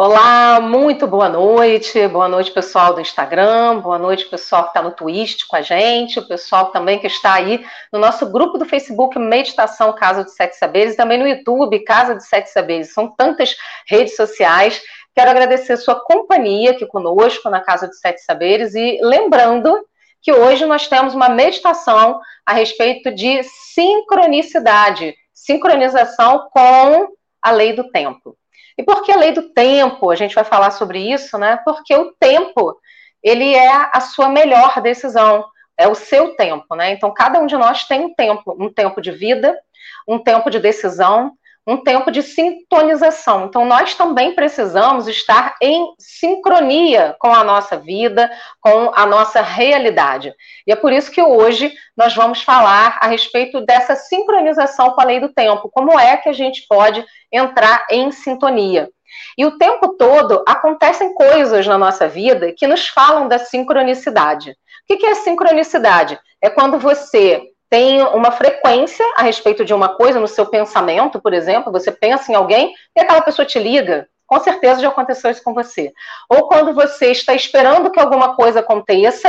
Olá, 0.00 0.60
muito 0.60 1.08
boa 1.08 1.28
noite. 1.28 2.06
Boa 2.06 2.28
noite, 2.28 2.52
pessoal 2.52 2.94
do 2.94 3.00
Instagram. 3.00 3.80
Boa 3.80 3.98
noite, 3.98 4.26
pessoal 4.26 4.62
que 4.62 4.68
está 4.68 4.80
no 4.80 4.92
Twitch 4.92 5.42
com 5.48 5.56
a 5.56 5.60
gente. 5.60 6.20
O 6.20 6.28
pessoal 6.28 6.66
também 6.66 7.00
que 7.00 7.08
está 7.08 7.34
aí 7.34 7.66
no 7.92 7.98
nosso 7.98 8.30
grupo 8.30 8.58
do 8.58 8.64
Facebook 8.64 9.18
Meditação 9.18 9.92
Casa 9.92 10.22
de 10.22 10.30
Sete 10.30 10.54
Saberes. 10.54 10.94
Também 10.94 11.18
no 11.18 11.26
YouTube 11.26 11.80
Casa 11.80 12.14
de 12.14 12.24
Sete 12.24 12.48
Saberes. 12.48 12.94
São 12.94 13.12
tantas 13.16 13.56
redes 13.88 14.14
sociais. 14.14 14.80
Quero 15.16 15.32
agradecer 15.32 15.76
sua 15.76 15.96
companhia 15.96 16.70
aqui 16.70 16.86
conosco 16.86 17.50
na 17.50 17.60
Casa 17.60 17.88
de 17.88 17.98
Sete 17.98 18.20
Saberes. 18.20 18.76
E 18.76 19.00
lembrando 19.02 19.84
que 20.22 20.32
hoje 20.32 20.64
nós 20.64 20.86
temos 20.86 21.12
uma 21.12 21.28
meditação 21.28 22.20
a 22.46 22.52
respeito 22.52 23.12
de 23.12 23.42
sincronicidade 23.42 25.12
sincronização 25.34 26.48
com 26.52 27.08
a 27.42 27.50
lei 27.50 27.72
do 27.72 27.90
tempo. 27.90 28.37
E 28.78 28.82
por 28.84 29.02
que 29.02 29.10
a 29.10 29.16
lei 29.16 29.32
do 29.32 29.50
tempo? 29.52 30.08
A 30.08 30.14
gente 30.14 30.34
vai 30.34 30.44
falar 30.44 30.70
sobre 30.70 31.00
isso, 31.12 31.36
né? 31.36 31.58
Porque 31.64 31.94
o 31.94 32.12
tempo, 32.12 32.78
ele 33.20 33.52
é 33.52 33.90
a 33.92 34.00
sua 34.00 34.28
melhor 34.28 34.80
decisão, 34.80 35.44
é 35.76 35.88
o 35.88 35.96
seu 35.96 36.36
tempo, 36.36 36.76
né? 36.76 36.92
Então, 36.92 37.12
cada 37.12 37.40
um 37.40 37.46
de 37.46 37.56
nós 37.56 37.84
tem 37.84 38.02
um 38.02 38.14
tempo, 38.14 38.56
um 38.58 38.72
tempo 38.72 39.00
de 39.00 39.10
vida, 39.10 39.58
um 40.06 40.18
tempo 40.18 40.48
de 40.48 40.60
decisão, 40.60 41.32
um 41.68 41.76
tempo 41.76 42.10
de 42.10 42.22
sintonização. 42.22 43.44
Então, 43.44 43.66
nós 43.66 43.94
também 43.94 44.34
precisamos 44.34 45.06
estar 45.06 45.54
em 45.60 45.92
sincronia 45.98 47.14
com 47.18 47.28
a 47.28 47.44
nossa 47.44 47.76
vida, 47.76 48.30
com 48.58 48.90
a 48.94 49.04
nossa 49.04 49.42
realidade. 49.42 50.34
E 50.66 50.72
é 50.72 50.76
por 50.76 50.94
isso 50.94 51.10
que 51.10 51.20
hoje 51.20 51.70
nós 51.94 52.14
vamos 52.14 52.42
falar 52.42 52.96
a 53.02 53.06
respeito 53.06 53.60
dessa 53.60 53.94
sincronização 53.94 54.92
com 54.92 55.00
a 55.02 55.04
lei 55.04 55.20
do 55.20 55.28
tempo. 55.28 55.68
Como 55.70 56.00
é 56.00 56.16
que 56.16 56.30
a 56.30 56.32
gente 56.32 56.64
pode 56.66 57.04
entrar 57.30 57.84
em 57.90 58.10
sintonia? 58.12 58.88
E 59.36 59.44
o 59.44 59.58
tempo 59.58 59.88
todo 59.98 60.42
acontecem 60.48 61.12
coisas 61.12 61.66
na 61.66 61.76
nossa 61.76 62.08
vida 62.08 62.50
que 62.56 62.66
nos 62.66 62.88
falam 62.88 63.28
da 63.28 63.38
sincronicidade. 63.38 64.56
O 64.90 64.96
que 64.96 65.04
é 65.04 65.14
sincronicidade? 65.16 66.18
É 66.40 66.48
quando 66.48 66.78
você 66.78 67.42
tem 67.70 68.02
uma 68.02 68.30
frequência 68.30 69.04
a 69.16 69.22
respeito 69.22 69.64
de 69.64 69.74
uma 69.74 69.90
coisa 69.90 70.18
no 70.18 70.28
seu 70.28 70.46
pensamento, 70.46 71.20
por 71.20 71.34
exemplo, 71.34 71.72
você 71.72 71.92
pensa 71.92 72.32
em 72.32 72.34
alguém 72.34 72.72
e 72.96 73.00
aquela 73.00 73.20
pessoa 73.20 73.44
te 73.44 73.58
liga. 73.58 74.08
Com 74.26 74.38
certeza 74.40 74.82
já 74.82 74.88
aconteceu 74.88 75.30
isso 75.30 75.42
com 75.42 75.54
você. 75.54 75.92
Ou 76.28 76.48
quando 76.48 76.74
você 76.74 77.10
está 77.10 77.34
esperando 77.34 77.90
que 77.90 77.98
alguma 77.98 78.34
coisa 78.34 78.60
aconteça, 78.60 79.28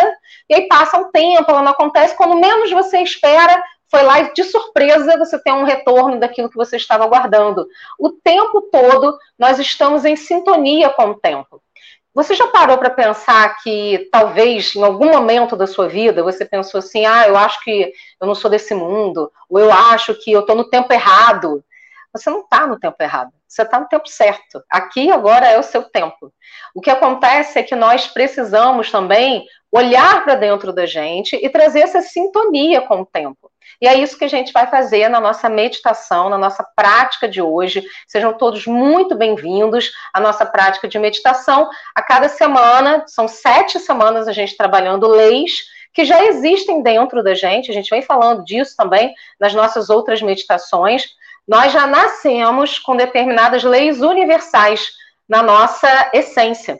e 0.49 0.53
aí 0.53 0.67
passa 0.67 0.97
um 0.97 1.09
tempo, 1.09 1.49
ela 1.49 1.61
não 1.61 1.71
acontece, 1.71 2.17
quando 2.17 2.35
menos 2.35 2.69
você 2.69 2.99
espera, 2.99 3.63
foi 3.89 4.03
lá 4.03 4.19
e 4.19 4.33
de 4.33 4.43
surpresa 4.43 5.17
você 5.17 5.41
tem 5.41 5.53
um 5.53 5.63
retorno 5.63 6.19
daquilo 6.19 6.49
que 6.49 6.55
você 6.55 6.77
estava 6.77 7.05
aguardando. 7.05 7.65
O 7.97 8.09
tempo 8.09 8.61
todo 8.71 9.17
nós 9.37 9.57
estamos 9.57 10.05
em 10.05 10.15
sintonia 10.15 10.89
com 10.89 11.11
o 11.11 11.15
tempo. 11.15 11.61
Você 12.19 12.35
já 12.35 12.47
parou 12.47 12.77
para 12.77 12.89
pensar 12.89 13.55
que 13.63 14.09
talvez 14.11 14.75
em 14.75 14.83
algum 14.83 15.09
momento 15.09 15.55
da 15.55 15.65
sua 15.65 15.87
vida 15.87 16.21
você 16.21 16.43
pensou 16.43 16.79
assim: 16.79 17.05
ah, 17.05 17.25
eu 17.25 17.37
acho 17.37 17.63
que 17.63 17.93
eu 18.19 18.27
não 18.27 18.35
sou 18.35 18.51
desse 18.51 18.75
mundo, 18.75 19.31
ou 19.49 19.57
eu 19.57 19.71
acho 19.71 20.13
que 20.15 20.29
eu 20.29 20.41
estou 20.41 20.53
no 20.53 20.69
tempo 20.69 20.91
errado. 20.91 21.63
Você 22.11 22.29
não 22.29 22.41
está 22.41 22.67
no 22.67 22.77
tempo 22.77 22.97
errado, 22.99 23.31
você 23.49 23.63
está 23.63 23.79
no 23.79 23.87
tempo 23.87 24.07
certo. 24.07 24.63
Aqui 24.69 25.11
agora 25.11 25.47
é 25.47 25.57
o 25.57 25.63
seu 25.63 25.83
tempo. 25.83 26.31
O 26.75 26.81
que 26.81 26.91
acontece 26.91 27.57
é 27.57 27.63
que 27.63 27.75
nós 27.75 28.05
precisamos 28.05 28.91
também 28.91 29.43
olhar 29.71 30.23
para 30.23 30.35
dentro 30.35 30.71
da 30.71 30.85
gente 30.85 31.35
e 31.35 31.49
trazer 31.49 31.81
essa 31.81 32.01
sintonia 32.01 32.81
com 32.81 33.01
o 33.01 33.05
tempo. 33.05 33.51
E 33.81 33.87
é 33.87 33.95
isso 33.95 34.17
que 34.17 34.25
a 34.25 34.29
gente 34.29 34.51
vai 34.51 34.67
fazer 34.67 35.09
na 35.09 35.19
nossa 35.19 35.49
meditação, 35.49 36.29
na 36.29 36.37
nossa 36.37 36.63
prática 36.75 37.27
de 37.27 37.41
hoje. 37.41 37.83
Sejam 38.07 38.33
todos 38.33 38.67
muito 38.67 39.15
bem-vindos 39.15 39.91
à 40.13 40.19
nossa 40.19 40.45
prática 40.45 40.87
de 40.87 40.99
meditação. 40.99 41.69
A 41.95 42.01
cada 42.01 42.29
semana, 42.29 43.05
são 43.07 43.27
sete 43.27 43.79
semanas 43.79 44.27
a 44.27 44.31
gente 44.31 44.57
trabalhando 44.57 45.07
leis 45.07 45.63
que 45.93 46.05
já 46.05 46.23
existem 46.23 46.83
dentro 46.83 47.23
da 47.23 47.33
gente, 47.33 47.71
a 47.71 47.73
gente 47.73 47.89
vem 47.89 48.01
falando 48.01 48.43
disso 48.43 48.75
também 48.77 49.13
nas 49.39 49.53
nossas 49.53 49.89
outras 49.89 50.21
meditações. 50.21 51.07
Nós 51.47 51.71
já 51.71 51.87
nascemos 51.87 52.77
com 52.79 52.95
determinadas 52.95 53.63
leis 53.63 54.01
universais 54.01 54.89
na 55.27 55.41
nossa 55.43 56.09
essência. 56.13 56.79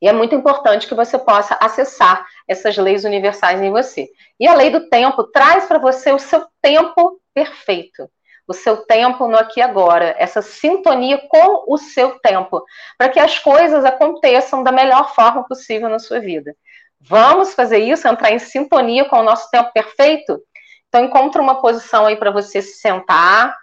E 0.00 0.08
é 0.08 0.12
muito 0.12 0.34
importante 0.34 0.88
que 0.88 0.96
você 0.96 1.16
possa 1.16 1.56
acessar 1.60 2.26
essas 2.48 2.76
leis 2.76 3.04
universais 3.04 3.62
em 3.62 3.70
você. 3.70 4.08
E 4.38 4.48
a 4.48 4.54
lei 4.54 4.68
do 4.68 4.88
tempo 4.88 5.22
traz 5.24 5.66
para 5.66 5.78
você 5.78 6.10
o 6.10 6.18
seu 6.18 6.44
tempo 6.60 7.20
perfeito. 7.32 8.10
O 8.48 8.52
seu 8.52 8.78
tempo 8.78 9.28
no 9.28 9.38
aqui 9.38 9.60
e 9.60 9.62
agora, 9.62 10.16
essa 10.18 10.42
sintonia 10.42 11.18
com 11.28 11.64
o 11.72 11.78
seu 11.78 12.18
tempo, 12.18 12.64
para 12.98 13.08
que 13.08 13.20
as 13.20 13.38
coisas 13.38 13.84
aconteçam 13.84 14.64
da 14.64 14.72
melhor 14.72 15.14
forma 15.14 15.46
possível 15.46 15.88
na 15.88 16.00
sua 16.00 16.18
vida. 16.18 16.52
Vamos 17.00 17.54
fazer 17.54 17.78
isso, 17.78 18.06
entrar 18.08 18.32
em 18.32 18.40
sintonia 18.40 19.04
com 19.04 19.20
o 19.20 19.22
nosso 19.22 19.48
tempo 19.50 19.72
perfeito? 19.72 20.40
Então, 20.88 21.04
encontre 21.04 21.40
uma 21.40 21.62
posição 21.62 22.06
aí 22.06 22.16
para 22.16 22.32
você 22.32 22.60
se 22.60 22.78
sentar, 22.78 23.56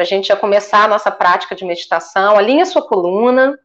para 0.00 0.04
a 0.04 0.06
gente 0.06 0.28
já 0.28 0.36
começar 0.36 0.84
a 0.84 0.88
nossa 0.88 1.10
prática 1.10 1.54
de 1.54 1.62
meditação. 1.62 2.38
Alinhe 2.38 2.62
a 2.62 2.66
sua 2.66 2.80
coluna, 2.80 3.58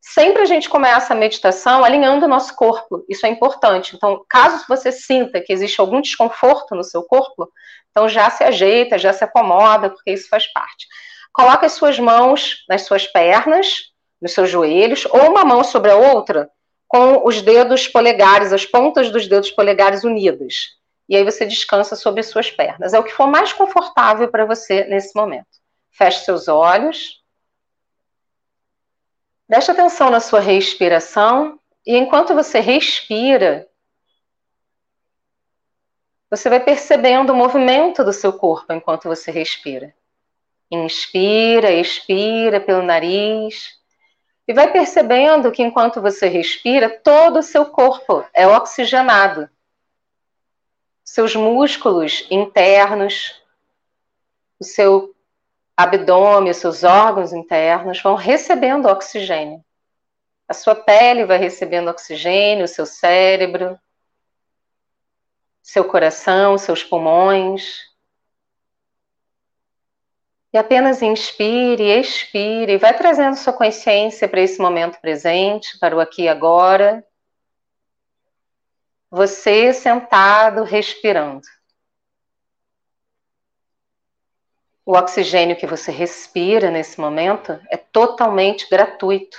Sempre 0.00 0.42
a 0.42 0.46
gente 0.46 0.68
começa 0.68 1.12
a 1.12 1.16
meditação 1.16 1.84
alinhando 1.84 2.24
o 2.24 2.28
nosso 2.28 2.54
corpo, 2.54 3.04
isso 3.08 3.26
é 3.26 3.28
importante. 3.28 3.96
Então, 3.96 4.24
caso 4.28 4.64
você 4.68 4.92
sinta 4.92 5.40
que 5.40 5.52
existe 5.52 5.80
algum 5.80 6.00
desconforto 6.00 6.74
no 6.74 6.84
seu 6.84 7.02
corpo, 7.02 7.50
então 7.90 8.08
já 8.08 8.30
se 8.30 8.44
ajeita, 8.44 8.96
já 8.96 9.12
se 9.12 9.24
acomoda, 9.24 9.90
porque 9.90 10.12
isso 10.12 10.28
faz 10.28 10.46
parte. 10.52 10.86
Coloque 11.32 11.66
as 11.66 11.72
suas 11.72 11.98
mãos 11.98 12.64
nas 12.68 12.82
suas 12.82 13.06
pernas, 13.06 13.92
nos 14.22 14.32
seus 14.32 14.48
joelhos, 14.48 15.04
ou 15.06 15.30
uma 15.30 15.44
mão 15.44 15.64
sobre 15.64 15.90
a 15.90 15.96
outra, 15.96 16.48
com 16.86 17.26
os 17.26 17.42
dedos 17.42 17.88
polegares, 17.88 18.52
as 18.52 18.64
pontas 18.64 19.10
dos 19.10 19.26
dedos 19.26 19.50
polegares 19.50 20.04
unidas. 20.04 20.77
E 21.08 21.16
aí 21.16 21.24
você 21.24 21.46
descansa 21.46 21.96
sobre 21.96 22.20
as 22.20 22.26
suas 22.26 22.50
pernas. 22.50 22.92
É 22.92 22.98
o 22.98 23.04
que 23.04 23.12
for 23.12 23.26
mais 23.26 23.52
confortável 23.52 24.28
para 24.28 24.44
você 24.44 24.84
nesse 24.84 25.16
momento. 25.16 25.48
Feche 25.90 26.24
seus 26.24 26.48
olhos. 26.48 27.22
Preste 29.46 29.70
atenção 29.70 30.10
na 30.10 30.20
sua 30.20 30.40
respiração 30.40 31.58
e 31.86 31.96
enquanto 31.96 32.34
você 32.34 32.60
respira, 32.60 33.66
você 36.28 36.50
vai 36.50 36.60
percebendo 36.60 37.32
o 37.32 37.36
movimento 37.36 38.04
do 38.04 38.12
seu 38.12 38.30
corpo 38.34 38.70
enquanto 38.74 39.04
você 39.04 39.30
respira. 39.30 39.94
Inspira, 40.70 41.72
expira 41.72 42.60
pelo 42.60 42.82
nariz 42.82 43.78
e 44.46 44.52
vai 44.52 44.70
percebendo 44.70 45.50
que 45.50 45.62
enquanto 45.62 46.02
você 46.02 46.28
respira, 46.28 46.90
todo 46.90 47.38
o 47.38 47.42
seu 47.42 47.64
corpo 47.64 48.22
é 48.34 48.46
oxigenado. 48.46 49.48
Seus 51.10 51.34
músculos 51.34 52.26
internos, 52.30 53.42
o 54.60 54.64
seu 54.64 55.16
abdômen, 55.74 56.52
seus 56.52 56.84
órgãos 56.84 57.32
internos 57.32 58.02
vão 58.02 58.14
recebendo 58.14 58.86
oxigênio. 58.88 59.64
A 60.46 60.52
sua 60.52 60.74
pele 60.74 61.24
vai 61.24 61.38
recebendo 61.38 61.88
oxigênio, 61.88 62.66
o 62.66 62.68
seu 62.68 62.84
cérebro, 62.84 63.80
seu 65.62 65.82
coração, 65.82 66.58
seus 66.58 66.84
pulmões. 66.84 67.78
E 70.52 70.58
apenas 70.58 71.00
inspire, 71.00 71.84
expire, 71.84 72.76
vai 72.76 72.94
trazendo 72.94 73.34
sua 73.34 73.54
consciência 73.54 74.28
para 74.28 74.42
esse 74.42 74.60
momento 74.60 75.00
presente, 75.00 75.78
para 75.78 75.96
o 75.96 76.00
aqui 76.00 76.24
e 76.24 76.28
agora. 76.28 77.02
Você 79.10 79.72
sentado, 79.72 80.62
respirando. 80.62 81.46
O 84.84 84.92
oxigênio 84.92 85.54
que 85.54 85.66
você 85.66 85.92
respira 85.92 86.70
nesse 86.70 86.98
momento 86.98 87.60
é 87.68 87.76
totalmente 87.76 88.66
gratuito. 88.70 89.36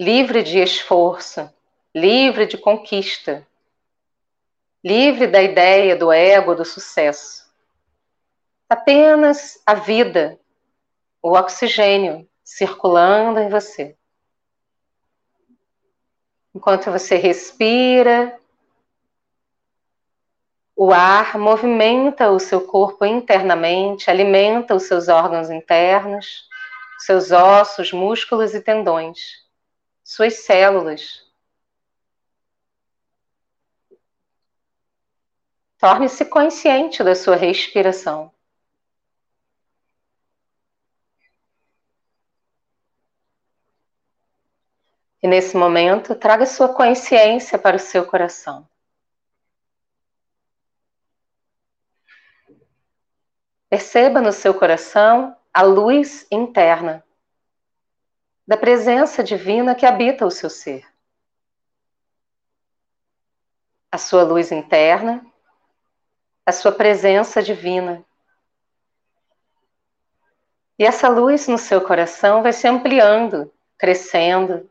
Livre 0.00 0.42
de 0.42 0.58
esforço, 0.58 1.52
livre 1.94 2.46
de 2.46 2.56
conquista, 2.56 3.46
livre 4.82 5.26
da 5.26 5.42
ideia 5.42 5.94
do 5.94 6.10
ego, 6.10 6.54
do 6.54 6.64
sucesso. 6.64 7.52
Apenas 8.66 9.60
a 9.66 9.74
vida, 9.74 10.40
o 11.20 11.32
oxigênio 11.32 12.26
circulando 12.42 13.40
em 13.40 13.50
você. 13.50 13.97
Enquanto 16.54 16.90
você 16.90 17.16
respira, 17.16 18.38
o 20.74 20.92
ar 20.92 21.36
movimenta 21.36 22.30
o 22.30 22.38
seu 22.38 22.64
corpo 22.64 23.04
internamente, 23.04 24.08
alimenta 24.08 24.74
os 24.74 24.84
seus 24.84 25.08
órgãos 25.08 25.50
internos, 25.50 26.48
seus 26.98 27.30
ossos, 27.32 27.92
músculos 27.92 28.54
e 28.54 28.60
tendões, 28.60 29.18
suas 30.04 30.34
células. 30.34 31.26
Torne-se 35.78 36.24
consciente 36.24 37.02
da 37.04 37.14
sua 37.14 37.36
respiração. 37.36 38.32
E 45.22 45.26
nesse 45.26 45.56
momento, 45.56 46.14
traga 46.14 46.46
sua 46.46 46.72
consciência 46.72 47.58
para 47.58 47.76
o 47.76 47.80
seu 47.80 48.06
coração. 48.06 48.68
Perceba 53.68 54.20
no 54.20 54.32
seu 54.32 54.54
coração 54.54 55.36
a 55.52 55.62
luz 55.62 56.26
interna 56.30 57.04
da 58.46 58.56
presença 58.56 59.22
divina 59.22 59.74
que 59.74 59.84
habita 59.84 60.24
o 60.24 60.30
seu 60.30 60.48
ser. 60.48 60.86
A 63.92 63.98
sua 63.98 64.22
luz 64.22 64.50
interna, 64.50 65.22
a 66.46 66.52
sua 66.52 66.72
presença 66.72 67.42
divina. 67.42 68.02
E 70.78 70.84
essa 70.84 71.08
luz 71.08 71.46
no 71.46 71.58
seu 71.58 71.82
coração 71.82 72.42
vai 72.42 72.54
se 72.54 72.66
ampliando, 72.66 73.52
crescendo, 73.76 74.70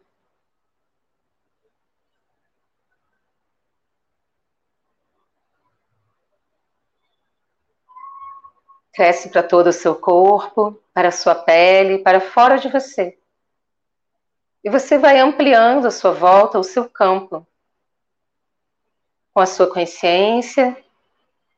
Cresce 8.97 9.29
para 9.29 9.43
todo 9.43 9.67
o 9.67 9.71
seu 9.71 9.93
corpo, 9.93 10.81
para 10.91 11.09
a 11.09 11.11
sua 11.11 11.35
pele, 11.35 11.99
para 11.99 12.19
fora 12.19 12.57
de 12.57 12.67
você. 12.67 13.15
E 14.63 14.71
você 14.71 14.97
vai 14.97 15.19
ampliando 15.19 15.85
a 15.85 15.91
sua 15.91 16.13
volta, 16.13 16.57
o 16.57 16.63
seu 16.63 16.89
campo. 16.89 17.45
Com 19.31 19.39
a 19.39 19.45
sua 19.45 19.71
consciência, 19.71 20.75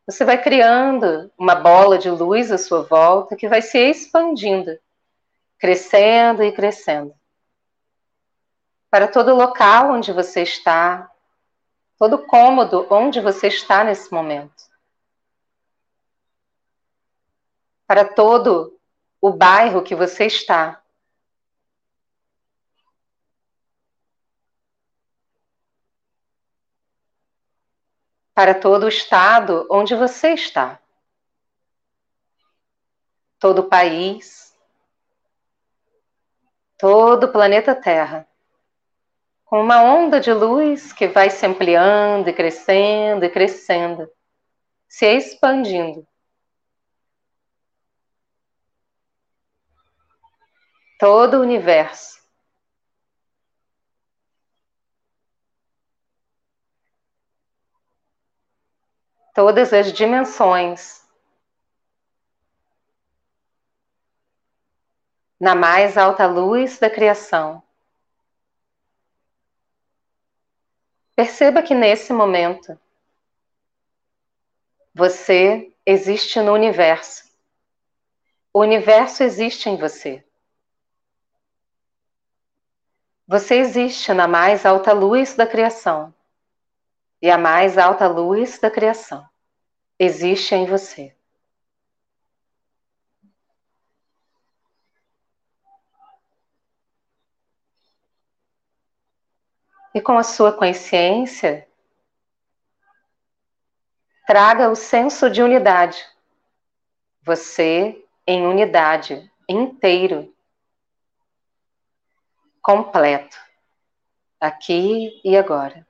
você 0.05 0.25
vai 0.25 0.43
criando 0.43 1.31
uma 1.37 1.55
bola 1.55 1.97
de 1.97 2.09
luz 2.09 2.51
à 2.51 2.57
sua 2.57 2.81
volta 2.81 3.37
que 3.37 3.47
vai 3.47 3.61
se 3.61 3.77
expandindo, 3.77 4.77
crescendo 5.57 6.43
e 6.43 6.51
crescendo. 6.51 7.13
Para 8.91 9.07
todo 9.07 9.33
local 9.33 9.91
onde 9.91 10.11
você 10.11 10.41
está, 10.41 11.09
todo 11.97 12.17
cômodo 12.17 12.85
onde 12.89 13.21
você 13.21 13.47
está 13.47 13.81
nesse 13.85 14.11
momento. 14.11 14.68
Para 17.89 18.05
todo 18.05 18.79
o 19.19 19.33
bairro 19.33 19.81
que 19.81 19.95
você 19.95 20.27
está. 20.27 20.79
Para 28.31 28.53
todo 28.53 28.83
o 28.83 28.89
estado 28.89 29.67
onde 29.71 29.95
você 29.95 30.33
está. 30.35 30.79
Todo 33.39 33.61
o 33.61 33.67
país. 33.67 34.55
Todo 36.77 37.23
o 37.23 37.31
planeta 37.31 37.73
Terra. 37.73 38.27
Com 39.45 39.63
uma 39.63 39.81
onda 39.81 40.19
de 40.19 40.31
luz 40.31 40.93
que 40.93 41.07
vai 41.07 41.31
se 41.31 41.43
ampliando 41.43 42.27
e 42.27 42.33
crescendo 42.33 43.25
e 43.25 43.29
crescendo, 43.31 44.07
se 44.87 45.07
expandindo. 45.07 46.07
Todo 50.99 51.37
o 51.37 51.41
universo. 51.41 52.19
Todas 59.33 59.71
as 59.71 59.93
dimensões. 59.93 61.07
Na 65.39 65.55
mais 65.55 65.97
alta 65.97 66.27
luz 66.27 66.77
da 66.79 66.89
criação. 66.89 67.63
Perceba 71.15 71.63
que 71.63 71.73
nesse 71.73 72.11
momento 72.11 72.77
você 74.93 75.73
existe 75.85 76.41
no 76.41 76.51
universo. 76.51 77.23
O 78.51 78.59
universo 78.59 79.23
existe 79.23 79.69
em 79.69 79.77
você. 79.77 80.25
Você 83.29 83.57
existe 83.57 84.11
na 84.11 84.27
mais 84.27 84.65
alta 84.65 84.91
luz 84.91 85.35
da 85.35 85.45
criação. 85.45 86.11
E 87.21 87.29
a 87.29 87.37
mais 87.37 87.77
alta 87.77 88.07
luz 88.07 88.57
da 88.57 88.71
criação 88.71 89.23
existe 89.99 90.55
em 90.55 90.65
você. 90.65 91.15
E 99.93 100.01
com 100.01 100.17
a 100.17 100.23
sua 100.23 100.51
consciência, 100.51 101.67
traga 104.25 104.71
o 104.71 104.75
senso 104.75 105.29
de 105.29 105.43
unidade. 105.43 106.03
Você 107.21 108.03
em 108.25 108.47
unidade, 108.47 109.31
inteiro 109.47 110.33
completo, 112.69 113.35
aqui 114.39 115.19
e 115.25 115.35
agora. 115.35 115.87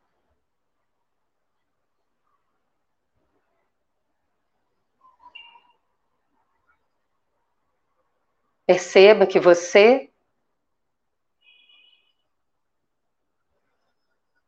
Perceba 8.65 9.27
que 9.27 9.41
você 9.41 10.09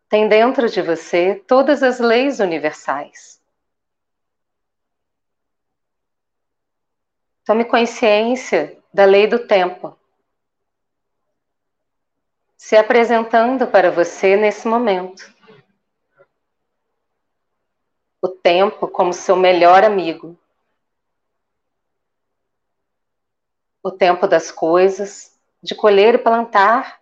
tem 0.07 0.29
dentro 0.29 0.69
de 0.69 0.81
você 0.81 1.35
todas 1.45 1.83
as 1.83 1.99
leis 1.99 2.39
universais. 2.39 3.41
Tome 7.43 7.65
consciência 7.65 8.81
da 8.93 9.03
lei 9.03 9.27
do 9.27 9.45
tempo 9.45 9.99
se 12.61 12.77
apresentando 12.77 13.65
para 13.67 13.89
você 13.89 14.37
nesse 14.37 14.67
momento. 14.67 15.35
O 18.21 18.29
tempo 18.29 18.87
como 18.87 19.11
seu 19.11 19.35
melhor 19.35 19.83
amigo. 19.83 20.37
O 23.81 23.89
tempo 23.89 24.27
das 24.27 24.51
coisas, 24.51 25.35
de 25.61 25.73
colher 25.73 26.13
e 26.13 26.17
plantar, 26.19 27.01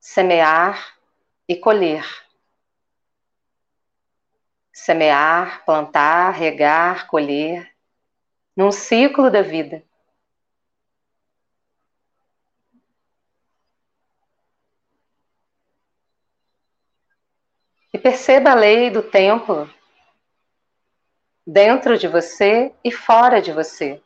semear 0.00 0.96
e 1.48 1.54
colher. 1.54 2.04
Semear, 4.72 5.64
plantar, 5.64 6.32
regar, 6.32 7.06
colher, 7.06 7.72
num 8.56 8.72
ciclo 8.72 9.30
da 9.30 9.42
vida. 9.42 9.88
Perceba 18.00 18.50
a 18.50 18.54
lei 18.54 18.90
do 18.90 19.02
tempo 19.02 19.68
dentro 21.46 21.98
de 21.98 22.08
você 22.08 22.72
e 22.82 22.90
fora 22.90 23.40
de 23.40 23.52
você. 23.52 24.00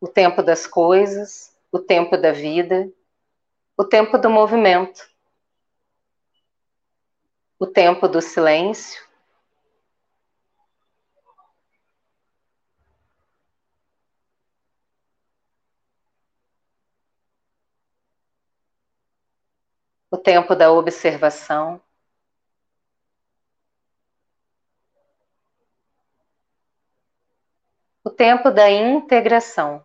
O 0.00 0.06
tempo 0.06 0.42
das 0.42 0.66
coisas, 0.66 1.56
o 1.72 1.78
tempo 1.78 2.16
da 2.16 2.30
vida, 2.32 2.90
o 3.76 3.84
tempo 3.84 4.18
do 4.18 4.30
movimento, 4.30 5.08
o 7.58 7.66
tempo 7.66 8.06
do 8.06 8.20
silêncio, 8.20 9.07
o 20.10 20.16
tempo 20.16 20.54
da 20.54 20.70
observação. 20.72 21.80
O 28.04 28.10
tempo 28.10 28.50
da 28.50 28.70
integração. 28.70 29.84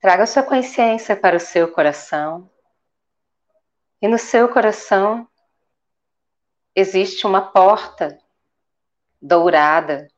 Traga 0.00 0.26
sua 0.26 0.42
consciência 0.42 1.16
para 1.16 1.36
o 1.36 1.40
seu 1.40 1.72
coração. 1.72 2.50
E 4.02 4.08
no 4.08 4.18
seu 4.18 4.48
coração, 4.48 5.28
existe 6.74 7.26
uma 7.26 7.40
porta 7.40 8.18
dourada 9.20 10.08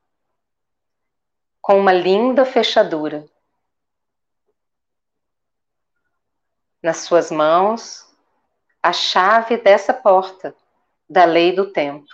com 1.60 1.78
uma 1.78 1.92
linda 1.92 2.44
fechadura. 2.44 3.26
Nas 6.82 6.98
suas 6.98 7.30
mãos, 7.30 8.06
a 8.82 8.92
chave 8.92 9.56
dessa 9.56 9.92
porta 9.92 10.54
da 11.08 11.24
lei 11.24 11.54
do 11.54 11.72
tempo. 11.72 12.06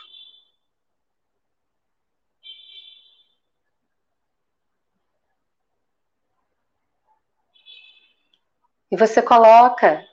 E 8.90 8.96
você 8.96 9.22
coloca 9.22 10.04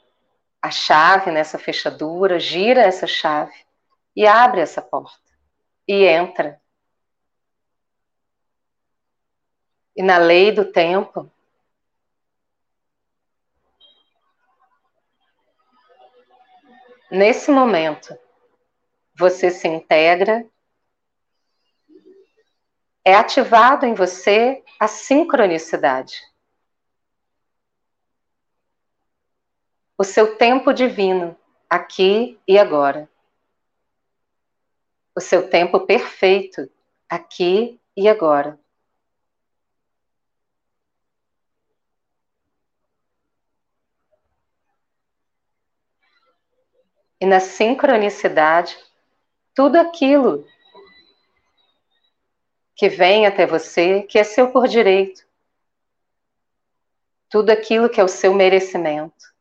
a 0.62 0.70
chave 0.70 1.32
nessa 1.32 1.58
fechadura, 1.58 2.40
gira 2.40 2.82
essa 2.82 3.08
chave 3.08 3.67
e 4.18 4.26
abre 4.26 4.62
essa 4.62 4.82
porta 4.82 5.32
e 5.88 6.04
entra. 6.04 6.60
E 9.96 10.02
na 10.02 10.18
lei 10.18 10.52
do 10.52 10.72
tempo, 10.72 11.32
nesse 17.12 17.52
momento, 17.52 18.18
você 19.14 19.52
se 19.52 19.68
integra, 19.68 20.44
é 23.06 23.14
ativado 23.14 23.86
em 23.86 23.94
você 23.94 24.64
a 24.80 24.88
sincronicidade. 24.88 26.16
O 29.96 30.04
seu 30.04 30.36
tempo 30.38 30.74
divino, 30.74 31.38
aqui 31.70 32.40
e 32.48 32.58
agora. 32.58 33.08
O 35.18 35.20
seu 35.20 35.50
tempo 35.50 35.80
perfeito, 35.80 36.70
aqui 37.10 37.82
e 37.96 38.08
agora. 38.08 38.60
E 47.20 47.26
na 47.26 47.40
sincronicidade, 47.40 48.78
tudo 49.56 49.78
aquilo 49.78 50.46
que 52.76 52.88
vem 52.88 53.26
até 53.26 53.48
você, 53.48 54.04
que 54.04 54.20
é 54.20 54.24
seu 54.24 54.52
por 54.52 54.68
direito, 54.68 55.28
tudo 57.28 57.50
aquilo 57.50 57.90
que 57.90 58.00
é 58.00 58.04
o 58.04 58.08
seu 58.08 58.36
merecimento, 58.36 59.34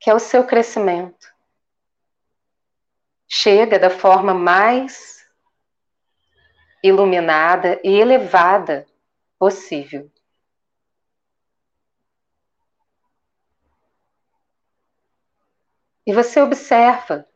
que 0.00 0.10
é 0.10 0.14
o 0.14 0.18
seu 0.18 0.44
crescimento, 0.44 1.35
chega 3.28 3.78
da 3.78 3.90
forma 3.90 4.32
mais 4.32 5.26
iluminada 6.82 7.80
e 7.82 7.90
elevada 7.90 8.86
possível. 9.38 10.10
E 16.06 16.12
você 16.12 16.40
observa 16.40 17.26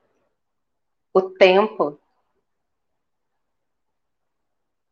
o 1.13 1.23
tempo 1.23 2.01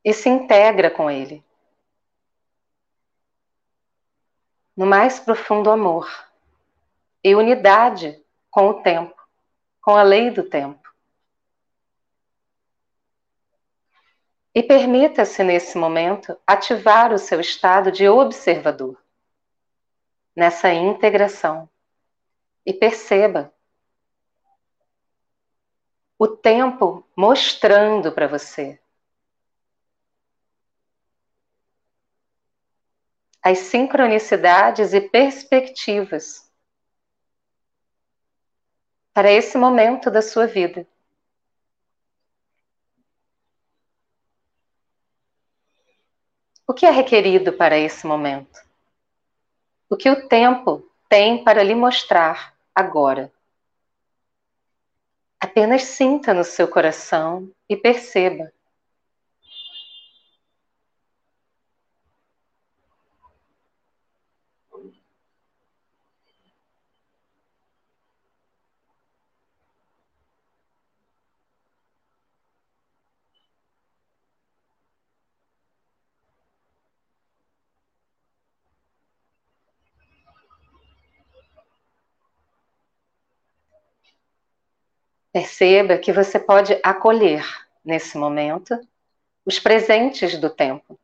e 0.04 0.12
se 0.12 0.28
integra 0.28 0.90
com 0.90 1.08
ele. 1.08 1.44
No 4.76 4.84
mais 4.86 5.20
profundo 5.20 5.70
amor 5.70 6.08
e 7.22 7.34
unidade 7.34 8.20
com 8.50 8.68
o 8.68 8.82
tempo, 8.82 9.14
com 9.80 9.94
a 9.94 10.02
lei 10.02 10.30
do 10.30 10.42
tempo. 10.42 10.87
E 14.54 14.62
permita-se 14.62 15.42
nesse 15.44 15.76
momento 15.76 16.36
ativar 16.46 17.12
o 17.12 17.18
seu 17.18 17.40
estado 17.40 17.92
de 17.92 18.08
observador 18.08 19.00
nessa 20.34 20.72
integração 20.72 21.68
e 22.64 22.72
perceba 22.72 23.52
o 26.18 26.26
tempo 26.26 27.06
mostrando 27.16 28.12
para 28.12 28.26
você 28.26 28.80
as 33.42 33.58
sincronicidades 33.58 34.92
e 34.92 35.00
perspectivas 35.00 36.52
para 39.14 39.30
esse 39.32 39.56
momento 39.56 40.10
da 40.10 40.20
sua 40.20 40.46
vida. 40.46 40.86
O 46.70 46.74
que 46.74 46.84
é 46.84 46.90
requerido 46.90 47.54
para 47.54 47.78
esse 47.78 48.06
momento? 48.06 48.60
O 49.88 49.96
que 49.96 50.10
o 50.10 50.28
tempo 50.28 50.86
tem 51.08 51.42
para 51.42 51.62
lhe 51.62 51.74
mostrar 51.74 52.54
agora? 52.74 53.32
Apenas 55.40 55.84
sinta 55.84 56.34
no 56.34 56.44
seu 56.44 56.68
coração 56.68 57.50
e 57.70 57.74
perceba. 57.74 58.52
Perceba 85.32 85.98
que 85.98 86.12
você 86.12 86.38
pode 86.38 86.78
acolher 86.82 87.44
nesse 87.84 88.16
momento 88.16 88.78
os 89.44 89.58
presentes 89.58 90.38
do 90.38 90.50
tempo, 90.50 90.98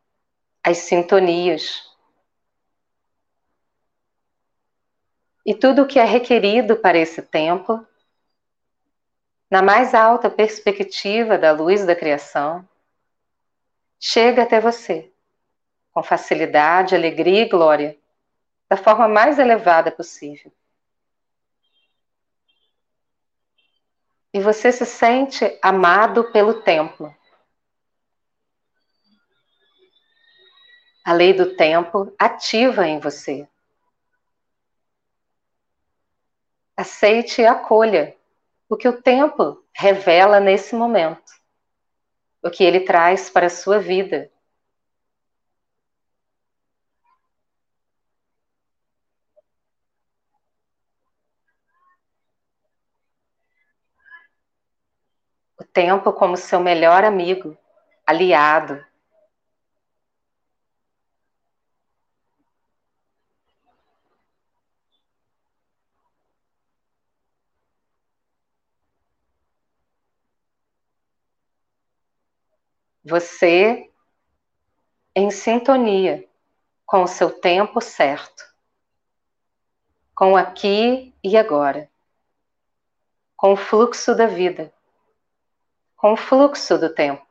as 0.62 0.78
sintonias. 0.78 1.90
E 5.44 5.54
tudo 5.54 5.82
o 5.82 5.86
que 5.86 5.98
é 5.98 6.04
requerido 6.04 6.76
para 6.76 6.98
esse 6.98 7.22
tempo, 7.22 7.86
na 9.50 9.62
mais 9.62 9.94
alta 9.94 10.30
perspectiva 10.30 11.38
da 11.38 11.52
luz 11.52 11.84
da 11.84 11.94
criação, 11.94 12.66
chega 14.00 14.42
até 14.42 14.60
você, 14.60 15.10
com 15.92 16.02
facilidade, 16.02 16.94
alegria 16.94 17.42
e 17.42 17.48
glória, 17.48 17.96
da 18.68 18.76
forma 18.76 19.06
mais 19.06 19.38
elevada 19.38 19.90
possível. 19.90 20.50
E 24.34 24.40
você 24.40 24.72
se 24.72 24.84
sente 24.84 25.56
amado 25.62 26.24
pelo 26.32 26.60
templo. 26.60 27.14
A 31.04 31.12
lei 31.12 31.32
do 31.32 31.54
tempo 31.54 32.12
ativa 32.18 32.84
em 32.84 32.98
você. 32.98 33.46
Aceite 36.76 37.42
e 37.42 37.46
acolha 37.46 38.16
o 38.68 38.76
que 38.76 38.88
o 38.88 39.00
tempo 39.00 39.64
revela 39.72 40.40
nesse 40.40 40.74
momento, 40.74 41.30
o 42.42 42.50
que 42.50 42.64
ele 42.64 42.80
traz 42.80 43.30
para 43.30 43.46
a 43.46 43.50
sua 43.50 43.78
vida. 43.78 44.32
Tempo 55.74 56.12
como 56.12 56.36
seu 56.36 56.60
melhor 56.60 57.04
amigo, 57.04 57.58
aliado. 58.06 58.82
Você 73.02 73.90
em 75.14 75.30
sintonia 75.30 76.26
com 76.86 77.02
o 77.02 77.08
seu 77.08 77.30
tempo 77.30 77.80
certo, 77.80 78.44
com 80.14 80.36
aqui 80.36 81.12
e 81.22 81.36
agora, 81.36 81.90
com 83.36 83.52
o 83.52 83.56
fluxo 83.56 84.14
da 84.14 84.26
vida 84.26 84.72
com 86.04 86.12
o 86.12 86.16
fluxo 86.18 86.76
do 86.76 86.90
tempo, 86.90 87.26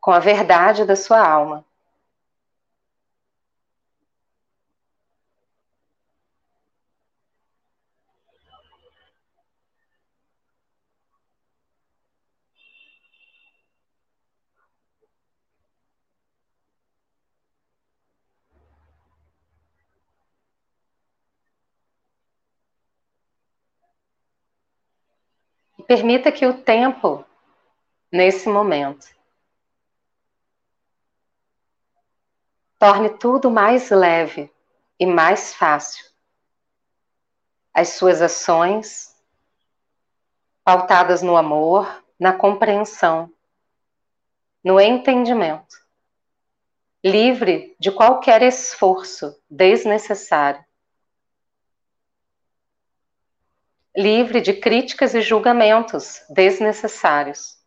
com 0.00 0.10
a 0.10 0.18
verdade 0.18 0.84
da 0.84 0.96
sua 0.96 1.24
alma. 1.24 1.64
Permita 25.86 26.32
que 26.32 26.46
o 26.46 26.62
tempo, 26.62 27.24
nesse 28.10 28.48
momento, 28.48 29.06
torne 32.78 33.10
tudo 33.10 33.50
mais 33.50 33.90
leve 33.90 34.52
e 34.98 35.06
mais 35.06 35.54
fácil. 35.54 36.04
As 37.72 37.90
suas 37.90 38.22
ações, 38.22 39.14
pautadas 40.62 41.22
no 41.22 41.36
amor, 41.36 42.04
na 42.18 42.32
compreensão, 42.32 43.30
no 44.62 44.80
entendimento, 44.80 45.76
livre 47.04 47.76
de 47.78 47.90
qualquer 47.90 48.42
esforço 48.42 49.38
desnecessário, 49.50 50.64
livre 53.96 54.40
de 54.40 54.52
críticas 54.54 55.14
e 55.14 55.20
julgamentos 55.20 56.22
desnecessários. 56.28 57.64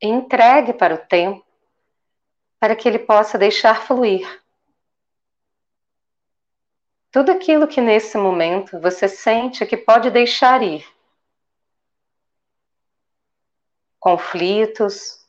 entregue 0.00 0.72
para 0.72 0.94
o 0.94 0.98
tempo, 0.98 1.44
para 2.58 2.74
que 2.74 2.88
ele 2.88 2.98
possa 2.98 3.36
deixar 3.36 3.86
fluir. 3.86 4.26
Tudo 7.12 7.32
aquilo 7.32 7.66
que 7.66 7.80
nesse 7.80 8.16
momento 8.16 8.78
você 8.78 9.08
sente 9.08 9.66
que 9.66 9.76
pode 9.76 10.10
deixar 10.10 10.62
ir. 10.62 10.86
Conflitos, 13.98 15.26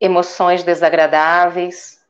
emoções 0.00 0.62
desagradáveis, 0.62 2.00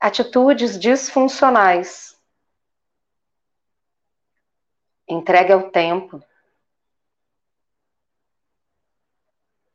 atitudes 0.00 0.78
disfuncionais. 0.78 2.20
Entregue 5.08 5.52
ao 5.52 5.70
tempo, 5.70 6.20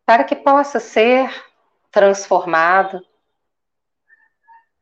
para 0.06 0.26
que 0.26 0.36
possa 0.36 0.78
ser 0.78 1.51
transformado, 1.92 3.06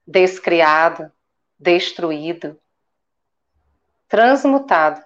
descriado, 0.05 1.11
destruído, 1.57 2.59
transmutado. 4.07 5.03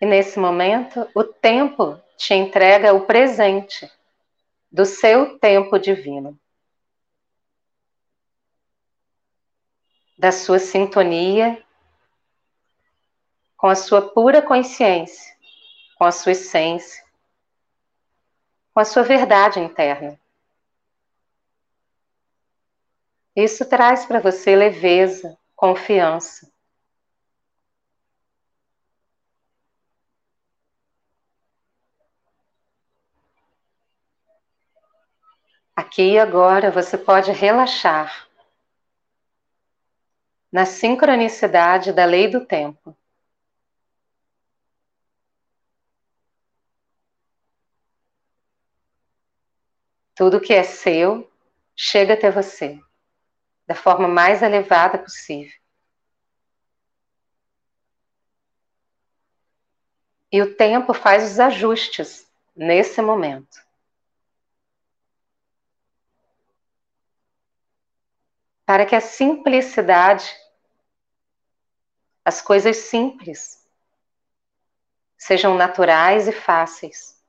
E 0.00 0.06
nesse 0.06 0.38
momento, 0.38 1.08
o 1.14 1.24
tempo 1.24 1.98
te 2.16 2.34
entrega 2.34 2.92
o 2.92 3.06
presente 3.06 3.90
do 4.74 4.84
seu 4.84 5.38
tempo 5.38 5.78
divino, 5.78 6.36
da 10.18 10.32
sua 10.32 10.58
sintonia 10.58 11.64
com 13.56 13.68
a 13.68 13.76
sua 13.76 14.10
pura 14.10 14.42
consciência, 14.42 15.32
com 15.96 16.04
a 16.04 16.10
sua 16.10 16.32
essência, 16.32 17.04
com 18.72 18.80
a 18.80 18.84
sua 18.84 19.04
verdade 19.04 19.60
interna. 19.60 20.18
Isso 23.36 23.64
traz 23.68 24.04
para 24.04 24.18
você 24.18 24.56
leveza, 24.56 25.38
confiança. 25.54 26.52
Aqui 35.76 36.12
e 36.12 36.18
agora 36.18 36.70
você 36.70 36.96
pode 36.96 37.32
relaxar 37.32 38.28
na 40.50 40.64
sincronicidade 40.64 41.92
da 41.92 42.04
lei 42.04 42.28
do 42.28 42.46
tempo. 42.46 42.96
Tudo 50.14 50.40
que 50.40 50.52
é 50.52 50.62
seu 50.62 51.28
chega 51.74 52.14
até 52.14 52.30
você 52.30 52.80
da 53.66 53.74
forma 53.74 54.06
mais 54.06 54.42
elevada 54.42 54.96
possível. 54.96 55.58
E 60.30 60.40
o 60.40 60.54
tempo 60.54 60.94
faz 60.94 61.32
os 61.32 61.40
ajustes 61.40 62.30
nesse 62.54 63.02
momento. 63.02 63.63
Para 68.66 68.86
que 68.86 68.94
a 68.94 69.00
simplicidade, 69.00 70.34
as 72.24 72.40
coisas 72.40 72.76
simples, 72.76 73.62
sejam 75.18 75.54
naturais 75.54 76.26
e 76.26 76.32
fáceis. 76.32 77.22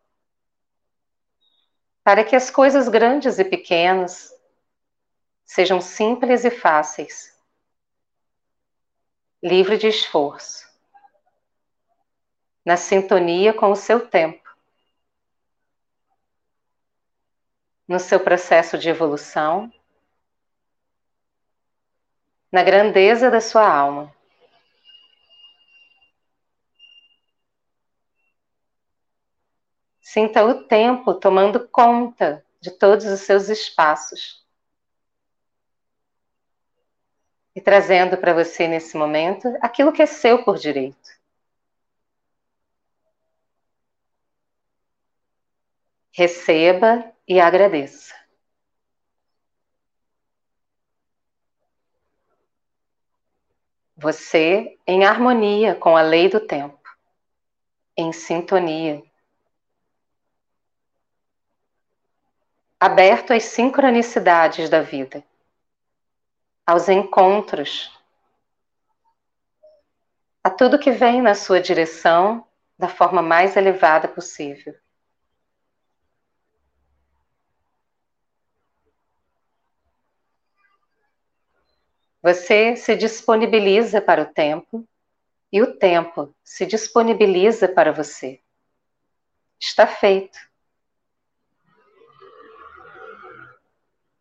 Para 2.04 2.24
que 2.24 2.36
as 2.36 2.50
coisas 2.50 2.88
grandes 2.88 3.40
e 3.40 3.44
pequenas 3.44 4.34
sejam 5.44 5.82
simples 5.82 6.46
e 6.46 6.52
fáceis, 6.52 7.38
livre 9.44 9.78
de 9.78 9.88
esforço, 9.88 10.66
na 12.64 12.78
sintonia 12.78 13.54
com 13.54 13.72
o 13.72 13.76
seu 13.76 14.08
tempo, 14.08 14.44
no 17.88 18.00
seu 18.00 18.20
processo 18.20 18.78
de 18.78 18.90
evolução 18.90 19.72
na 22.56 22.64
grandeza 22.64 23.30
da 23.30 23.42
sua 23.42 23.70
alma. 23.70 24.16
Sinta 30.00 30.46
o 30.46 30.64
tempo 30.64 31.14
tomando 31.16 31.68
conta 31.68 32.46
de 32.62 32.72
todos 32.72 33.08
os 33.08 33.20
seus 33.20 33.50
espaços. 33.50 34.42
E 37.54 37.60
trazendo 37.60 38.16
para 38.16 38.34
você 38.34 38.70
nesse 38.70 38.96
momento 38.96 39.54
aquilo 39.62 39.92
que 39.92 40.02
é 40.02 40.06
seu 40.06 40.46
por 40.46 40.58
direito. 40.58 41.10
Receba 46.14 47.12
e 47.28 47.38
agradeça. 47.38 48.16
Você 53.98 54.78
em 54.86 55.06
harmonia 55.06 55.74
com 55.74 55.96
a 55.96 56.02
lei 56.02 56.28
do 56.28 56.40
tempo, 56.40 56.82
em 57.96 58.12
sintonia. 58.12 59.02
Aberto 62.78 63.32
às 63.32 63.44
sincronicidades 63.46 64.70
da 64.70 64.82
vida, 64.82 65.24
aos 66.68 66.90
encontros, 66.90 67.90
a 70.44 70.50
tudo 70.50 70.78
que 70.78 70.92
vem 70.92 71.22
na 71.22 71.34
sua 71.34 71.62
direção 71.62 72.46
da 72.78 72.90
forma 72.90 73.22
mais 73.22 73.56
elevada 73.56 74.08
possível. 74.08 74.76
Você 82.28 82.76
se 82.76 82.96
disponibiliza 82.96 84.02
para 84.02 84.24
o 84.24 84.26
tempo 84.26 84.84
e 85.52 85.62
o 85.62 85.78
tempo 85.78 86.34
se 86.44 86.66
disponibiliza 86.66 87.68
para 87.68 87.92
você. 87.92 88.42
Está 89.60 89.86
feito. 89.86 90.36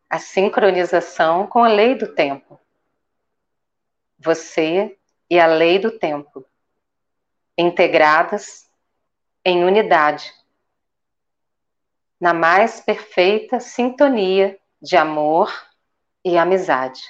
A 0.06 0.18
sincronização 0.18 1.46
com 1.46 1.64
a 1.64 1.68
lei 1.68 1.94
do 1.94 2.14
tempo. 2.14 2.60
Você 4.18 4.98
e 5.30 5.40
a 5.40 5.46
lei 5.46 5.78
do 5.78 5.98
tempo, 5.98 6.44
integradas 7.56 8.70
em 9.42 9.64
unidade, 9.64 10.30
na 12.20 12.34
mais 12.34 12.82
perfeita 12.82 13.60
sintonia 13.60 14.60
de 14.78 14.94
amor 14.94 15.50
e 16.22 16.36
amizade. 16.36 17.00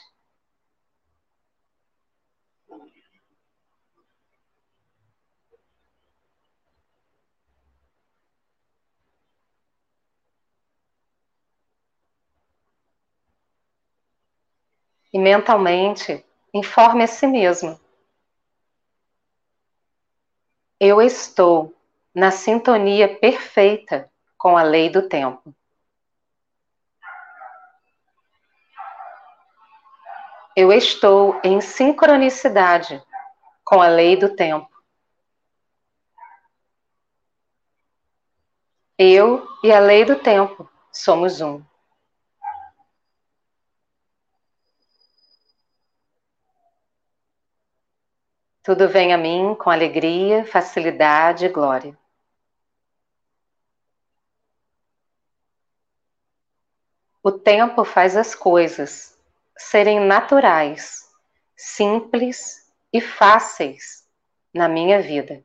E 15.14 15.18
mentalmente, 15.18 16.26
informe 16.52 17.04
a 17.04 17.06
si 17.06 17.24
mesmo. 17.24 17.78
Eu 20.80 21.00
estou 21.00 21.72
na 22.12 22.32
sintonia 22.32 23.16
perfeita 23.18 24.10
com 24.36 24.58
a 24.58 24.64
lei 24.64 24.90
do 24.90 25.08
tempo. 25.08 25.54
Eu 30.56 30.72
estou 30.72 31.40
em 31.44 31.60
sincronicidade 31.60 33.00
com 33.64 33.80
a 33.80 33.86
lei 33.86 34.16
do 34.16 34.34
tempo. 34.34 34.68
Eu 38.98 39.46
e 39.62 39.70
a 39.70 39.78
lei 39.78 40.04
do 40.04 40.18
tempo 40.18 40.68
somos 40.90 41.40
um. 41.40 41.62
Tudo 48.64 48.88
vem 48.88 49.12
a 49.12 49.18
mim 49.18 49.54
com 49.54 49.68
alegria, 49.68 50.46
facilidade 50.46 51.44
e 51.44 51.50
glória. 51.50 51.94
O 57.22 57.30
tempo 57.30 57.84
faz 57.84 58.16
as 58.16 58.34
coisas 58.34 59.18
serem 59.54 60.00
naturais, 60.00 61.10
simples 61.54 62.72
e 62.90 63.02
fáceis 63.02 64.08
na 64.54 64.66
minha 64.66 65.02
vida. 65.02 65.44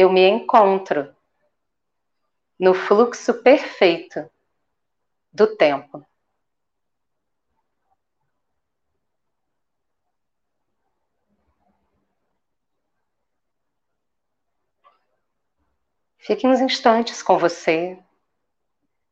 Eu 0.00 0.08
me 0.08 0.24
encontro 0.28 1.12
no 2.56 2.72
fluxo 2.72 3.42
perfeito 3.42 4.30
do 5.32 5.56
tempo. 5.56 6.06
Fique 16.16 16.46
uns 16.46 16.60
instantes 16.60 17.20
com 17.20 17.36
você, 17.36 17.98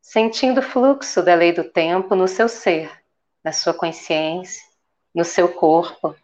sentindo 0.01 0.61
o 0.61 0.63
fluxo 0.63 1.21
da 1.21 1.35
lei 1.35 1.53
do 1.53 1.65
tempo 1.65 2.15
no 2.15 2.29
seu 2.29 2.49
ser, 2.49 3.03
na 3.43 3.53
sua 3.53 3.75
consciência, 3.75 4.63
no 5.13 5.25
seu 5.25 5.53
corpo. 5.53 6.15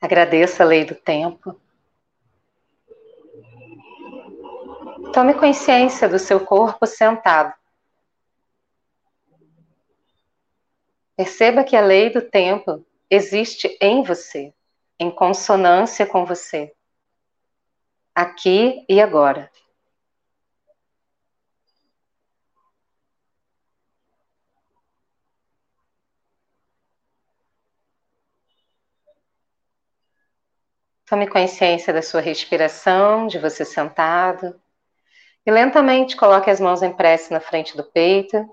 Agradeça 0.00 0.62
a 0.62 0.66
lei 0.66 0.84
do 0.84 0.94
tempo. 0.94 1.60
Tome 5.12 5.34
consciência 5.34 6.08
do 6.08 6.18
seu 6.18 6.40
corpo 6.40 6.86
sentado. 6.86 7.52
Perceba 11.14 11.62
que 11.62 11.76
a 11.76 11.82
lei 11.82 12.08
do 12.08 12.22
tempo 12.22 12.82
existe 13.10 13.76
em 13.78 14.02
você, 14.02 14.54
em 14.98 15.10
consonância 15.10 16.06
com 16.06 16.24
você, 16.24 16.72
aqui 18.14 18.86
e 18.88 19.02
agora. 19.02 19.50
Tome 31.10 31.26
consciência 31.26 31.92
da 31.92 32.02
sua 32.02 32.20
respiração, 32.20 33.26
de 33.26 33.36
você 33.36 33.64
sentado. 33.64 34.54
E 35.44 35.50
lentamente 35.50 36.16
coloque 36.16 36.48
as 36.48 36.60
mãos 36.60 36.84
em 36.84 36.92
prece 36.92 37.32
na 37.32 37.40
frente 37.40 37.76
do 37.76 37.82
peito. 37.82 38.48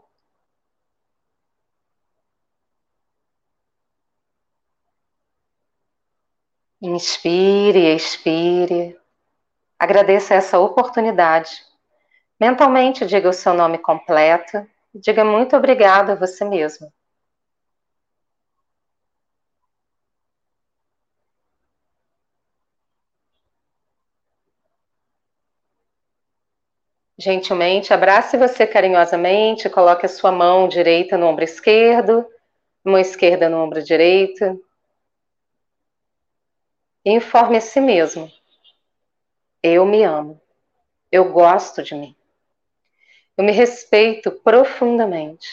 Inspire 6.82 7.94
expire. 7.96 8.98
Agradeça 9.78 10.34
essa 10.34 10.58
oportunidade. 10.58 11.64
Mentalmente 12.40 13.06
diga 13.06 13.30
o 13.30 13.34
seu 13.34 13.54
nome 13.54 13.78
completo. 13.78 14.68
Diga 14.96 15.24
muito 15.24 15.56
obrigado 15.56 16.10
a 16.10 16.16
você 16.16 16.44
mesmo. 16.44 16.92
Gentilmente, 27.20 27.92
abrace 27.92 28.38
você 28.38 28.68
carinhosamente, 28.68 29.70
coloque 29.70 30.06
a 30.06 30.10
sua 30.10 30.32
mão 30.32 30.68
direita 30.68 31.18
no 31.18 31.26
ombro 31.26 31.44
esquerdo, 31.44 32.24
mão 32.84 33.00
esquerda 33.00 33.50
no 33.50 33.58
ombro 33.58 33.82
direito. 33.82 34.64
E 37.04 37.12
informe 37.12 37.58
a 37.58 37.62
si 37.62 37.82
mesmo. 37.82 38.32
Eu 39.64 39.84
me 39.86 40.04
amo. 40.04 40.40
Eu 41.12 41.32
gosto 41.32 41.82
de 41.82 41.96
mim. 41.96 42.16
Eu 43.36 43.44
me 43.44 43.52
respeito 43.52 44.32
profundamente. 44.32 45.48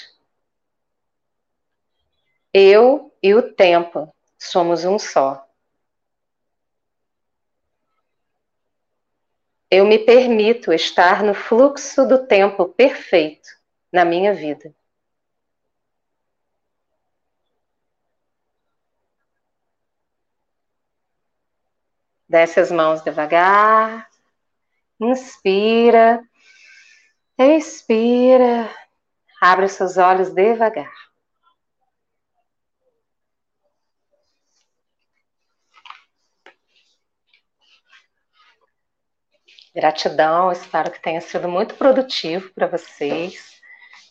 Eu 2.53 3.11
e 3.23 3.35
o 3.35 3.55
tempo 3.55 4.15
somos 4.39 4.85
um 4.85 4.99
só. 4.99 5.44
Eu 9.75 9.85
me 9.85 9.99
permito 9.99 10.73
estar 10.73 11.25
no 11.25 11.35
fluxo 11.35 12.07
do 12.07 12.27
tempo 12.27 12.69
perfeito 12.69 13.49
na 13.93 14.05
minha 14.05 14.33
vida. 14.33 14.73
Desce 22.29 22.61
as 22.61 22.71
mãos 22.71 23.03
devagar. 23.03 24.09
Inspira. 25.01 26.23
Expira. 27.37 28.71
Abre 29.41 29.65
os 29.67 29.73
seus 29.73 29.97
olhos 29.97 30.31
devagar. 30.31 31.04
Gratidão, 39.75 40.53
espero 40.53 40.91
que 40.91 41.03
tenha 41.03 41.21
sido 41.21 41.49
muito 41.49 41.75
produtivo 41.75 42.51
para 42.55 42.69
vocês. 42.69 43.55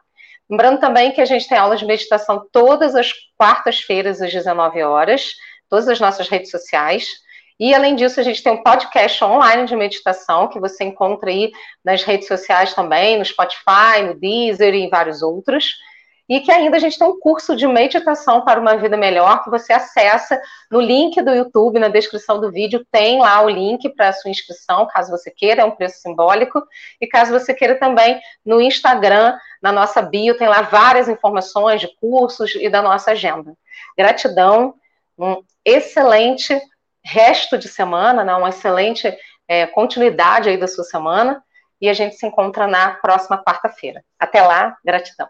Lembrando 0.48 0.80
também 0.80 1.12
que 1.12 1.20
a 1.20 1.26
gente 1.26 1.46
tem 1.46 1.58
aulas 1.58 1.80
de 1.80 1.86
meditação 1.86 2.48
todas 2.50 2.94
as 2.94 3.12
quartas-feiras 3.36 4.22
às 4.22 4.32
19 4.32 4.82
horas, 4.82 5.34
todas 5.74 5.88
as 5.88 5.98
nossas 5.98 6.28
redes 6.28 6.52
sociais. 6.52 7.08
E 7.58 7.74
além 7.74 7.96
disso, 7.96 8.20
a 8.20 8.22
gente 8.22 8.42
tem 8.42 8.52
um 8.52 8.62
podcast 8.62 9.24
online 9.24 9.66
de 9.66 9.74
meditação 9.74 10.46
que 10.46 10.60
você 10.60 10.84
encontra 10.84 11.30
aí 11.30 11.50
nas 11.84 12.04
redes 12.04 12.28
sociais 12.28 12.74
também, 12.74 13.18
no 13.18 13.24
Spotify, 13.24 14.02
no 14.06 14.14
Deezer 14.14 14.72
e 14.72 14.82
em 14.82 14.88
vários 14.88 15.20
outros 15.20 15.74
e 16.28 16.40
que 16.40 16.50
ainda 16.50 16.76
a 16.76 16.80
gente 16.80 16.98
tem 16.98 17.06
um 17.06 17.18
curso 17.18 17.54
de 17.54 17.66
meditação 17.66 18.42
para 18.42 18.58
uma 18.58 18.76
vida 18.76 18.96
melhor 18.96 19.44
que 19.44 19.50
você 19.50 19.72
acessa 19.72 20.40
no 20.70 20.80
link 20.80 21.20
do 21.20 21.34
YouTube, 21.34 21.78
na 21.78 21.88
descrição 21.88 22.40
do 22.40 22.50
vídeo, 22.50 22.84
tem 22.90 23.20
lá 23.20 23.42
o 23.42 23.48
link 23.48 23.88
para 23.90 24.08
a 24.08 24.12
sua 24.12 24.30
inscrição, 24.30 24.86
caso 24.86 25.10
você 25.10 25.30
queira, 25.30 25.62
é 25.62 25.64
um 25.64 25.70
preço 25.70 26.00
simbólico, 26.00 26.62
e 26.98 27.06
caso 27.06 27.30
você 27.30 27.52
queira 27.52 27.78
também 27.78 28.18
no 28.44 28.58
Instagram, 28.58 29.36
na 29.62 29.70
nossa 29.70 30.00
bio, 30.00 30.36
tem 30.36 30.48
lá 30.48 30.62
várias 30.62 31.08
informações 31.08 31.80
de 31.80 31.94
cursos 32.00 32.54
e 32.54 32.70
da 32.70 32.80
nossa 32.80 33.10
agenda. 33.10 33.54
Gratidão, 33.96 34.74
um 35.18 35.42
excelente 35.64 36.60
resto 37.04 37.58
de 37.58 37.68
semana, 37.68 38.24
né, 38.24 38.34
uma 38.34 38.48
excelente 38.48 39.14
é, 39.46 39.66
continuidade 39.66 40.48
aí 40.48 40.56
da 40.56 40.66
sua 40.66 40.84
semana, 40.84 41.42
e 41.80 41.88
a 41.88 41.92
gente 41.92 42.16
se 42.16 42.26
encontra 42.26 42.66
na 42.66 42.92
próxima 42.94 43.42
quarta-feira. 43.42 44.02
Até 44.18 44.40
lá, 44.40 44.76
gratidão. 44.84 45.28